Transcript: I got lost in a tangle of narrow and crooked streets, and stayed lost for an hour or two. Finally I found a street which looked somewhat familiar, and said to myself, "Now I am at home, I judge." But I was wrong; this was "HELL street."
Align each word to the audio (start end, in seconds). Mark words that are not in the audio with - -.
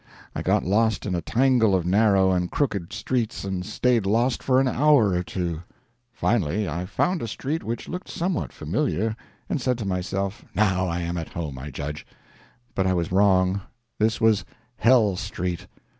I 0.35 0.41
got 0.41 0.63
lost 0.65 1.05
in 1.05 1.13
a 1.13 1.21
tangle 1.21 1.75
of 1.75 1.85
narrow 1.85 2.31
and 2.31 2.49
crooked 2.49 2.91
streets, 2.91 3.43
and 3.43 3.63
stayed 3.63 4.07
lost 4.07 4.41
for 4.41 4.59
an 4.59 4.67
hour 4.67 5.09
or 5.11 5.21
two. 5.21 5.61
Finally 6.11 6.67
I 6.67 6.87
found 6.87 7.21
a 7.21 7.27
street 7.27 7.61
which 7.63 7.87
looked 7.87 8.09
somewhat 8.09 8.51
familiar, 8.51 9.15
and 9.47 9.61
said 9.61 9.77
to 9.77 9.85
myself, 9.87 10.43
"Now 10.55 10.87
I 10.87 11.01
am 11.01 11.17
at 11.19 11.29
home, 11.29 11.59
I 11.59 11.69
judge." 11.69 12.07
But 12.73 12.87
I 12.87 12.93
was 12.95 13.11
wrong; 13.11 13.61
this 13.99 14.19
was 14.19 14.43
"HELL 14.77 15.17
street." 15.17 15.67